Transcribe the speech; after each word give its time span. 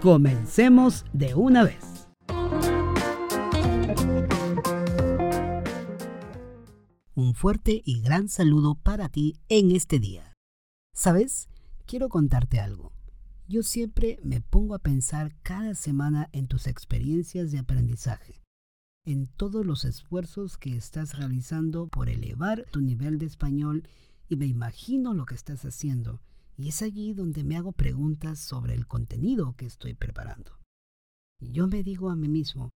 comencemos 0.00 1.04
de 1.12 1.34
una 1.34 1.64
vez. 1.64 2.08
Un 7.14 7.34
fuerte 7.34 7.82
y 7.84 8.02
gran 8.02 8.28
saludo 8.28 8.74
para 8.74 9.08
ti 9.08 9.36
en 9.48 9.70
este 9.70 9.98
día. 9.98 10.34
¿Sabes? 10.94 11.48
Quiero 11.86 12.08
contarte 12.08 12.60
algo. 12.60 12.92
Yo 13.48 13.62
siempre 13.62 14.18
me 14.22 14.40
pongo 14.40 14.74
a 14.74 14.80
pensar 14.80 15.34
cada 15.42 15.74
semana 15.74 16.28
en 16.32 16.48
tus 16.48 16.66
experiencias 16.66 17.52
de 17.52 17.58
aprendizaje, 17.58 18.42
en 19.04 19.28
todos 19.28 19.64
los 19.64 19.84
esfuerzos 19.84 20.58
que 20.58 20.76
estás 20.76 21.16
realizando 21.16 21.86
por 21.86 22.08
elevar 22.08 22.66
tu 22.70 22.80
nivel 22.80 23.18
de 23.18 23.26
español 23.26 23.88
y 24.28 24.36
me 24.36 24.46
imagino 24.46 25.14
lo 25.14 25.26
que 25.26 25.36
estás 25.36 25.64
haciendo 25.64 26.20
y 26.56 26.68
es 26.68 26.82
allí 26.82 27.12
donde 27.12 27.44
me 27.44 27.56
hago 27.56 27.72
preguntas 27.72 28.38
sobre 28.38 28.74
el 28.74 28.86
contenido 28.86 29.54
que 29.56 29.66
estoy 29.66 29.94
preparando. 29.94 30.58
yo 31.38 31.66
me 31.66 31.82
digo 31.82 32.08
a 32.08 32.16
mí 32.16 32.28
mismo, 32.28 32.70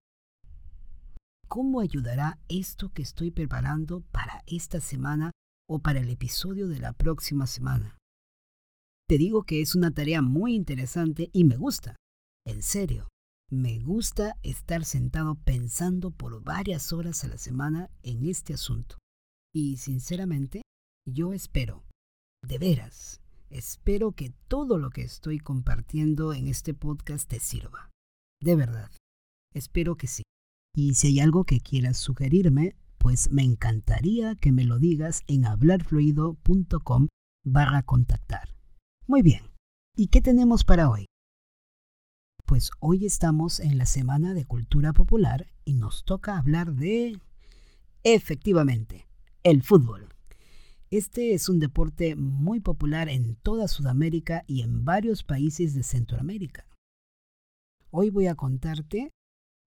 ¿cómo 1.48 1.80
ayudará 1.80 2.38
esto 2.48 2.92
que 2.92 3.02
estoy 3.02 3.30
preparando 3.30 4.02
para 4.12 4.42
esta 4.46 4.80
semana 4.80 5.32
o 5.68 5.78
para 5.78 6.00
el 6.00 6.10
episodio 6.10 6.68
de 6.68 6.78
la 6.78 6.92
próxima 6.92 7.46
semana? 7.46 7.96
Te 9.08 9.18
digo 9.18 9.42
que 9.44 9.60
es 9.60 9.74
una 9.74 9.90
tarea 9.90 10.22
muy 10.22 10.54
interesante 10.54 11.30
y 11.32 11.44
me 11.44 11.56
gusta. 11.56 11.96
En 12.46 12.62
serio, 12.62 13.08
me 13.50 13.80
gusta 13.80 14.36
estar 14.42 14.84
sentado 14.84 15.34
pensando 15.34 16.12
por 16.12 16.42
varias 16.44 16.92
horas 16.92 17.24
a 17.24 17.28
la 17.28 17.38
semana 17.38 17.90
en 18.02 18.28
este 18.28 18.54
asunto. 18.54 18.98
Y 19.52 19.78
sinceramente, 19.78 20.62
yo 21.04 21.32
espero, 21.32 21.82
de 22.46 22.58
veras, 22.58 23.19
Espero 23.50 24.12
que 24.12 24.32
todo 24.46 24.78
lo 24.78 24.90
que 24.90 25.02
estoy 25.02 25.40
compartiendo 25.40 26.32
en 26.32 26.46
este 26.46 26.72
podcast 26.72 27.28
te 27.28 27.40
sirva. 27.40 27.90
De 28.40 28.54
verdad. 28.54 28.90
Espero 29.52 29.96
que 29.96 30.06
sí. 30.06 30.22
Y 30.72 30.94
si 30.94 31.08
hay 31.08 31.20
algo 31.20 31.42
que 31.42 31.58
quieras 31.58 31.96
sugerirme, 31.96 32.76
pues 32.98 33.32
me 33.32 33.42
encantaría 33.42 34.36
que 34.36 34.52
me 34.52 34.64
lo 34.64 34.78
digas 34.78 35.22
en 35.26 35.46
hablarfluido.com 35.46 37.08
barra 37.44 37.82
contactar. 37.82 38.54
Muy 39.08 39.22
bien. 39.22 39.42
¿Y 39.96 40.06
qué 40.06 40.20
tenemos 40.20 40.62
para 40.62 40.88
hoy? 40.88 41.06
Pues 42.46 42.70
hoy 42.78 43.04
estamos 43.04 43.58
en 43.58 43.78
la 43.78 43.86
Semana 43.86 44.32
de 44.32 44.44
Cultura 44.44 44.92
Popular 44.92 45.48
y 45.64 45.74
nos 45.74 46.04
toca 46.04 46.38
hablar 46.38 46.74
de... 46.74 47.18
Efectivamente, 48.04 49.08
el 49.42 49.64
fútbol. 49.64 50.08
Este 50.92 51.34
es 51.34 51.48
un 51.48 51.60
deporte 51.60 52.16
muy 52.16 52.58
popular 52.58 53.08
en 53.08 53.36
toda 53.36 53.68
Sudamérica 53.68 54.42
y 54.48 54.62
en 54.62 54.84
varios 54.84 55.22
países 55.22 55.72
de 55.72 55.84
Centroamérica. 55.84 56.66
Hoy 57.92 58.10
voy 58.10 58.26
a 58.26 58.34
contarte, 58.34 59.12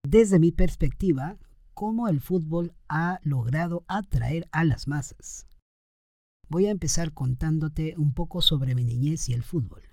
desde 0.05 0.37
mi 0.37 0.51
perspectiva, 0.51 1.37
cómo 1.73 2.09
el 2.09 2.19
fútbol 2.19 2.75
ha 2.89 3.21
logrado 3.23 3.85
atraer 3.87 4.49
a 4.51 4.65
las 4.65 4.89
masas. 4.89 5.47
Voy 6.49 6.65
a 6.65 6.71
empezar 6.71 7.13
contándote 7.13 7.95
un 7.97 8.13
poco 8.13 8.41
sobre 8.41 8.75
mi 8.75 8.83
niñez 8.83 9.29
y 9.29 9.33
el 9.33 9.43
fútbol. 9.43 9.83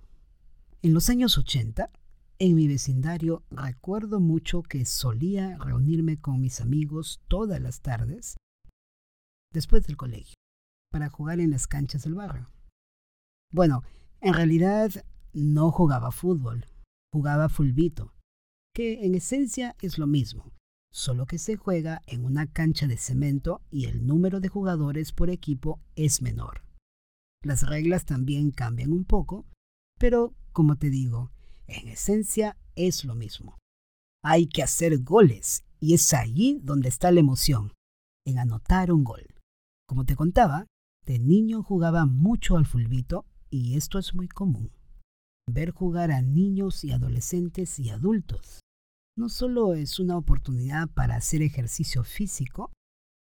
En 0.83 0.95
los 0.95 1.11
años 1.11 1.39
80, 1.39 1.93
en 2.41 2.57
mi 2.57 2.67
vecindario 2.67 3.45
recuerdo 3.53 4.19
mucho 4.19 4.65
que 4.65 4.85
solía 4.85 5.57
reunirme 5.59 6.21
con 6.21 6.41
mis 6.41 6.61
amigos 6.61 7.21
todas 7.29 7.61
las 7.61 7.83
tardes 7.83 8.37
después 9.53 9.87
del 9.87 9.97
colegio 9.97 10.40
para 10.91 11.09
jugar 11.09 11.41
en 11.41 11.51
las 11.51 11.67
canchas 11.67 12.03
del 12.03 12.15
barrio. 12.15 12.51
Bueno, 13.53 13.83
en 14.21 14.35
realidad 14.35 14.91
no 15.33 15.71
jugaba 15.71 16.11
fútbol, 16.13 16.67
jugaba 17.13 17.49
fulbito, 17.49 18.13
que 18.75 19.05
en 19.05 19.15
esencia 19.15 19.77
es 19.81 19.99
lo 19.99 20.07
mismo, 20.07 20.53
solo 20.93 21.27
que 21.27 21.39
se 21.39 21.57
juega 21.57 22.03
en 22.07 22.25
una 22.25 22.47
cancha 22.47 22.87
de 22.87 22.97
cemento 22.97 23.63
y 23.71 23.87
el 23.87 24.07
número 24.07 24.41
de 24.41 24.49
jugadores 24.49 25.13
por 25.13 25.31
equipo 25.31 25.81
es 25.95 26.23
menor. 26.23 26.63
Las 27.43 27.69
reglas 27.69 28.05
también 28.05 28.51
cambian 28.51 28.93
un 28.93 29.05
poco, 29.05 29.47
pero 29.99 30.35
como 30.53 30.77
te 30.77 30.91
digo, 30.91 31.31
en 31.67 31.89
esencia 31.89 32.57
es 32.75 33.05
lo 33.05 33.15
mismo. 33.15 33.59
Hay 34.23 34.47
que 34.47 34.63
hacer 34.63 34.99
goles 35.03 35.65
y 35.79 35.95
es 35.95 36.13
allí 36.13 36.61
donde 36.63 36.89
está 36.89 37.11
la 37.11 37.21
emoción, 37.21 37.73
en 38.27 38.39
anotar 38.39 38.93
un 38.93 39.05
gol. 39.05 39.27
Como 39.89 40.05
te 40.05 40.17
contaba, 40.17 40.67
de 41.07 41.19
niño 41.19 41.63
jugaba 41.63 42.07
mucho 42.07 42.57
al 42.57 42.67
fulbito 42.67 43.27
y 43.51 43.77
esto 43.77 43.99
es 43.99 44.15
muy 44.15 44.29
común. 44.29 44.71
Ver 45.51 45.71
jugar 45.71 46.11
a 46.13 46.23
niños 46.23 46.85
y 46.85 46.93
adolescentes 46.93 47.79
y 47.79 47.91
adultos 47.91 48.61
no 49.17 49.29
solo 49.29 49.75
es 49.75 49.99
una 49.99 50.17
oportunidad 50.17 50.89
para 50.89 51.17
hacer 51.17 51.43
ejercicio 51.43 52.05
físico, 52.05 52.73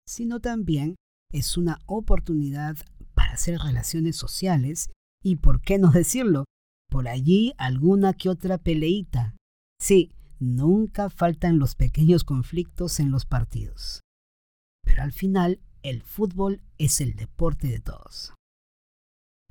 sino 0.08 0.40
también 0.40 0.96
es 1.32 1.58
una 1.58 1.80
oportunidad 1.86 2.78
para 3.14 3.34
hacer 3.34 3.60
relaciones 3.60 4.16
sociales 4.16 4.90
y, 5.24 5.38
por 5.38 5.62
qué 5.62 5.78
no 5.78 5.92
decirlo, 5.92 6.46
por 6.90 7.08
allí 7.08 7.54
alguna 7.58 8.14
que 8.14 8.30
otra 8.30 8.58
peleita. 8.58 9.36
Sí, 9.80 10.12
nunca 10.40 11.10
faltan 11.10 11.60
los 11.60 11.76
pequeños 11.76 12.24
conflictos 12.24 13.00
en 13.00 13.12
los 13.12 13.26
partidos. 13.26 14.02
Pero 14.84 15.04
al 15.04 15.12
final 15.12 15.60
el 15.84 16.02
fútbol 16.02 16.62
es 16.78 17.02
el 17.02 17.16
deporte 17.16 17.68
de 17.68 17.80
todos. 17.80 18.34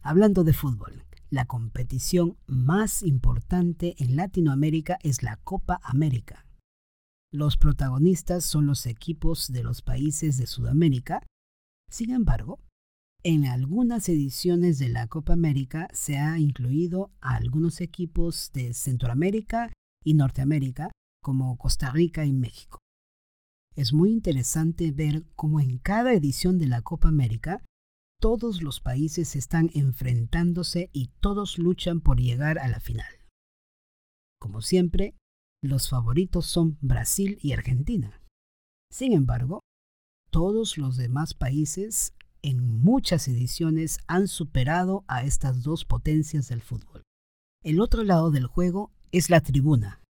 Hablando 0.03 0.43
de 0.44 0.54
fútbol, 0.54 1.04
la 1.31 1.47
competición 1.47 2.37
más 2.47 3.03
importante 3.03 3.94
en 3.98 4.16
Latinoamérica 4.16 4.98
es 5.03 5.22
la 5.22 5.37
Copa 5.37 5.81
América. 5.82 6.47
Los 7.31 7.56
protagonistas 7.56 8.44
son 8.44 8.66
los 8.66 8.87
equipos 8.87 9.53
de 9.53 9.62
los 9.62 9.82
países 9.82 10.37
de 10.38 10.47
Sudamérica. 10.47 11.22
Sin 11.88 12.10
embargo, 12.10 12.59
en 13.22 13.47
algunas 13.47 14.09
ediciones 14.09 14.78
de 14.78 14.88
la 14.88 15.06
Copa 15.06 15.34
América 15.34 15.88
se 15.93 16.19
ha 16.19 16.38
incluido 16.38 17.12
a 17.20 17.37
algunos 17.37 17.81
equipos 17.81 18.50
de 18.53 18.75
Centroamérica 18.75 19.72
y 20.04 20.14
Norteamérica, 20.14 20.91
como 21.22 21.56
Costa 21.56 21.91
Rica 21.91 22.25
y 22.26 22.32
México. 22.32 22.81
Es 23.75 23.93
muy 23.93 24.10
interesante 24.10 24.93
ver 24.93 25.25
cómo 25.34 25.60
en 25.60 25.78
cada 25.78 26.12
edición 26.12 26.59
de 26.59 26.66
la 26.66 26.83
Copa 26.83 27.09
América 27.09 27.65
todos 28.21 28.62
los 28.62 28.81
países 28.81 29.34
están 29.34 29.71
enfrentándose 29.75 30.91
y 30.93 31.09
todos 31.21 31.59
luchan 31.59 32.00
por 32.00 32.21
llegar 32.21 32.59
a 32.59 32.69
la 32.69 32.81
final. 32.81 33.06
Como 34.38 34.61
siempre, 34.61 35.15
los 35.62 35.88
favoritos 35.88 36.47
son 36.47 36.77
Brasil 36.81 37.38
y 37.41 37.53
Argentina. 37.53 38.21
Sin 38.91 39.12
embargo, 39.12 39.61
todos 40.31 40.77
los 40.77 40.97
demás 40.97 41.34
países 41.34 42.15
en 42.43 42.82
muchas 42.82 43.28
ediciones 43.28 43.99
han 44.06 44.28
superado 44.28 45.05
a 45.09 45.25
estas 45.25 45.62
dos 45.62 45.85
potencias 45.85 46.49
del 46.49 46.61
fútbol. 46.61 47.02
El 47.62 47.81
otro 47.81 48.02
lado 48.02 48.31
del 48.31 48.46
juego 48.46 48.91
es 49.12 49.31
la 49.31 49.41
tribuna, 49.41 50.01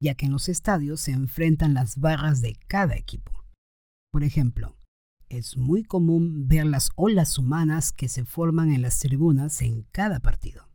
ya 0.00 0.14
que 0.14 0.26
en 0.26 0.32
los 0.32 0.48
estadios 0.48 1.00
se 1.00 1.12
enfrentan 1.12 1.74
las 1.74 1.98
barras 1.98 2.40
de 2.40 2.56
cada 2.68 2.96
equipo. 2.96 3.44
Por 4.12 4.24
ejemplo, 4.24 4.76
es 5.28 5.56
muy 5.56 5.82
común 5.82 6.46
ver 6.48 6.66
las 6.66 6.90
olas 6.94 7.38
humanas 7.38 7.92
que 7.92 8.08
se 8.08 8.24
forman 8.24 8.70
en 8.72 8.82
las 8.82 8.98
tribunas 9.00 9.60
en 9.62 9.82
cada 9.92 10.20
partido. 10.20 10.68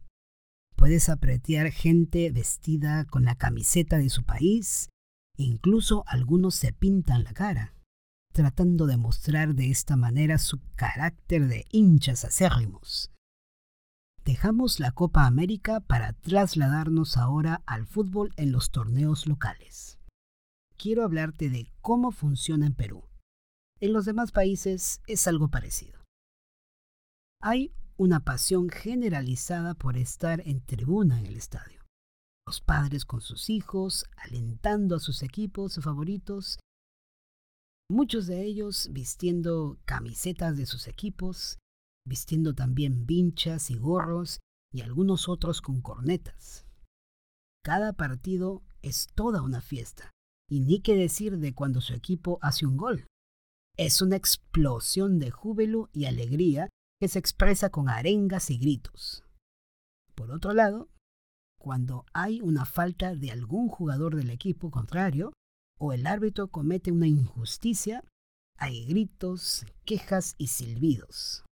Puedes 0.75 1.09
apreciar 1.09 1.71
gente 1.71 2.31
vestida 2.31 3.05
con 3.05 3.23
la 3.23 3.35
camiseta 3.35 3.97
de 3.97 4.09
su 4.09 4.23
país, 4.23 4.89
incluso 5.37 6.03
algunos 6.07 6.55
se 6.55 6.73
pintan 6.73 7.23
la 7.23 7.33
cara, 7.33 7.75
tratando 8.33 8.87
de 8.87 8.97
mostrar 8.97 9.55
de 9.55 9.69
esta 9.69 9.95
manera 9.95 10.37
su 10.37 10.59
carácter 10.75 11.47
de 11.47 11.65
hinchas 11.71 12.25
acérrimos. 12.25 13.10
Dejamos 14.23 14.79
la 14.79 14.91
Copa 14.91 15.25
América 15.25 15.79
para 15.79 16.13
trasladarnos 16.13 17.17
ahora 17.17 17.63
al 17.65 17.87
fútbol 17.87 18.31
en 18.37 18.51
los 18.51 18.69
torneos 18.69 19.25
locales. 19.25 19.97
Quiero 20.77 21.03
hablarte 21.03 21.49
de 21.49 21.73
cómo 21.81 22.11
funciona 22.11 22.67
en 22.67 22.75
Perú. 22.75 23.03
En 23.79 23.93
los 23.93 24.05
demás 24.05 24.31
países 24.31 25.01
es 25.07 25.27
algo 25.27 25.47
parecido. 25.47 25.99
Hay 27.41 27.73
una 27.97 28.19
pasión 28.19 28.69
generalizada 28.69 29.73
por 29.73 29.97
estar 29.97 30.41
en 30.47 30.61
tribuna 30.61 31.19
en 31.19 31.25
el 31.25 31.35
estadio. 31.35 31.81
Los 32.45 32.61
padres 32.61 33.05
con 33.05 33.21
sus 33.21 33.49
hijos, 33.49 34.05
alentando 34.17 34.95
a 34.95 34.99
sus 34.99 35.23
equipos 35.23 35.79
favoritos. 35.81 36.59
Muchos 37.89 38.27
de 38.27 38.43
ellos 38.43 38.89
vistiendo 38.91 39.79
camisetas 39.85 40.57
de 40.57 40.67
sus 40.67 40.87
equipos, 40.87 41.57
vistiendo 42.11 42.53
también 42.53 43.05
vinchas 43.05 43.71
y 43.71 43.77
gorros 43.77 44.41
y 44.69 44.81
algunos 44.81 45.29
otros 45.29 45.61
con 45.61 45.79
cornetas. 45.79 46.65
Cada 47.63 47.93
partido 47.93 48.63
es 48.81 49.07
toda 49.15 49.41
una 49.41 49.61
fiesta, 49.61 50.11
y 50.49 50.59
ni 50.59 50.81
qué 50.81 50.97
decir 50.97 51.37
de 51.37 51.53
cuando 51.53 51.79
su 51.79 51.93
equipo 51.93 52.37
hace 52.41 52.65
un 52.65 52.75
gol. 52.75 53.07
Es 53.77 54.01
una 54.01 54.17
explosión 54.17 55.19
de 55.19 55.31
júbilo 55.31 55.89
y 55.93 56.03
alegría 56.03 56.67
que 56.99 57.07
se 57.07 57.17
expresa 57.17 57.69
con 57.69 57.87
arengas 57.87 58.49
y 58.49 58.57
gritos. 58.57 59.23
Por 60.13 60.31
otro 60.31 60.51
lado, 60.51 60.89
cuando 61.61 62.03
hay 62.11 62.41
una 62.41 62.65
falta 62.65 63.15
de 63.15 63.31
algún 63.31 63.69
jugador 63.69 64.17
del 64.17 64.31
equipo 64.31 64.69
contrario 64.69 65.31
o 65.79 65.93
el 65.93 66.05
árbitro 66.07 66.49
comete 66.49 66.91
una 66.91 67.07
injusticia, 67.07 68.03
hay 68.57 68.85
gritos, 68.85 69.65
quejas 69.85 70.35
y 70.37 70.47
silbidos. 70.47 71.45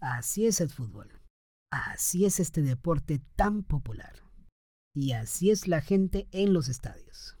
Así 0.00 0.46
es 0.46 0.60
el 0.60 0.70
fútbol. 0.70 1.20
Así 1.70 2.24
es 2.24 2.40
este 2.40 2.62
deporte 2.62 3.20
tan 3.34 3.62
popular. 3.62 4.22
Y 4.94 5.12
así 5.12 5.50
es 5.50 5.68
la 5.68 5.80
gente 5.80 6.28
en 6.32 6.52
los 6.52 6.68
estadios. 6.68 7.36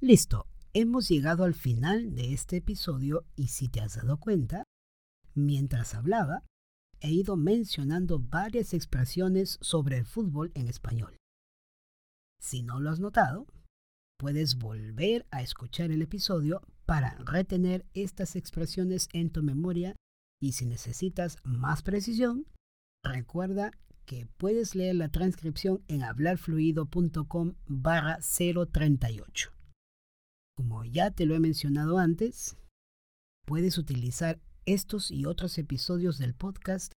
Listo, 0.00 0.46
hemos 0.72 1.08
llegado 1.08 1.44
al 1.44 1.54
final 1.54 2.14
de 2.14 2.32
este 2.32 2.56
episodio 2.56 3.26
y 3.36 3.48
si 3.48 3.68
te 3.68 3.80
has 3.80 3.96
dado 3.96 4.18
cuenta, 4.18 4.64
mientras 5.34 5.94
hablaba, 5.94 6.44
he 7.00 7.10
ido 7.10 7.36
mencionando 7.36 8.18
varias 8.18 8.74
expresiones 8.74 9.58
sobre 9.60 9.98
el 9.98 10.06
fútbol 10.06 10.52
en 10.54 10.68
español. 10.68 11.16
Si 12.40 12.62
no 12.62 12.80
lo 12.80 12.90
has 12.90 13.00
notado, 13.00 13.46
puedes 14.18 14.56
volver 14.56 15.26
a 15.30 15.42
escuchar 15.42 15.90
el 15.90 16.02
episodio 16.02 16.62
para 16.86 17.16
retener 17.18 17.86
estas 17.92 18.36
expresiones 18.36 19.08
en 19.12 19.30
tu 19.30 19.42
memoria 19.42 19.96
y 20.42 20.52
si 20.52 20.66
necesitas 20.66 21.38
más 21.44 21.82
precisión, 21.82 22.46
recuerda 23.04 23.70
que 24.04 24.26
puedes 24.26 24.74
leer 24.74 24.96
la 24.96 25.08
transcripción 25.08 25.84
en 25.86 26.02
hablarfluido.com 26.02 27.54
barra 27.68 28.18
038. 28.18 29.52
Como 30.56 30.84
ya 30.84 31.12
te 31.12 31.26
lo 31.26 31.36
he 31.36 31.40
mencionado 31.40 31.98
antes, 31.98 32.56
puedes 33.46 33.78
utilizar 33.78 34.40
estos 34.66 35.12
y 35.12 35.26
otros 35.26 35.56
episodios 35.58 36.18
del 36.18 36.34
podcast 36.34 36.92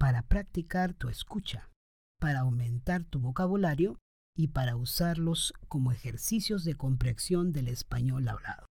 para 0.00 0.22
practicar 0.22 0.94
tu 0.94 1.10
escucha, 1.10 1.68
para 2.18 2.40
aumentar 2.40 3.04
tu 3.04 3.20
vocabulario 3.20 3.98
y 4.34 4.48
para 4.48 4.74
usarlos 4.74 5.52
como 5.68 5.92
ejercicios 5.92 6.64
de 6.64 6.76
comprensión 6.76 7.52
del 7.52 7.68
español 7.68 8.26
hablado. 8.26 8.66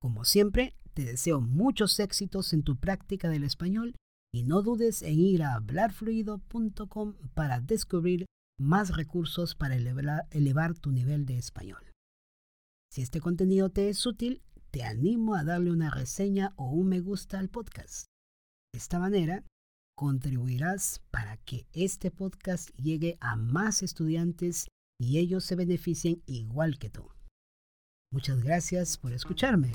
Como 0.00 0.24
siempre, 0.24 0.76
te 0.96 1.04
deseo 1.04 1.42
muchos 1.42 2.00
éxitos 2.00 2.54
en 2.54 2.62
tu 2.62 2.78
práctica 2.78 3.28
del 3.28 3.44
español 3.44 3.94
y 4.34 4.44
no 4.44 4.62
dudes 4.62 5.02
en 5.02 5.20
ir 5.20 5.42
a 5.42 5.54
hablarfluido.com 5.54 7.14
para 7.34 7.60
descubrir 7.60 8.24
más 8.58 8.96
recursos 8.96 9.54
para 9.54 9.76
elevar, 9.76 10.74
tu 10.80 10.92
nivel 10.92 11.26
de 11.26 11.36
español. 11.36 11.92
Si 12.90 13.02
este 13.02 13.20
contenido 13.20 13.68
te 13.68 13.90
es 13.90 14.06
útil, 14.06 14.40
te 14.70 14.84
animo 14.84 15.34
a 15.34 15.44
darle 15.44 15.70
una 15.70 15.90
reseña 15.90 16.54
o 16.56 16.70
un 16.70 16.88
me 16.88 17.00
gusta 17.00 17.38
al 17.38 17.50
podcast. 17.50 18.06
De 18.72 18.78
esta 18.78 18.98
manera, 18.98 19.44
contribuirás 19.98 21.02
para 21.10 21.36
que 21.36 21.66
este 21.74 22.10
podcast 22.10 22.70
llegue 22.76 23.18
a 23.20 23.36
más 23.36 23.82
estudiantes 23.82 24.68
y 24.98 25.18
ellos 25.18 25.44
se 25.44 25.56
beneficien 25.56 26.22
igual 26.24 26.78
que 26.78 26.88
tú. 26.88 27.15
Muchas 28.16 28.42
gracias 28.42 28.96
por 28.96 29.12
escucharme. 29.12 29.72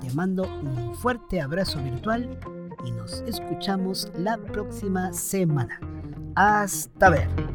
Te 0.00 0.10
mando 0.14 0.44
un 0.44 0.94
fuerte 0.94 1.42
abrazo 1.42 1.82
virtual 1.82 2.40
y 2.82 2.90
nos 2.90 3.20
escuchamos 3.26 4.10
la 4.16 4.38
próxima 4.38 5.12
semana. 5.12 5.78
Hasta 6.34 7.10
ver. 7.10 7.53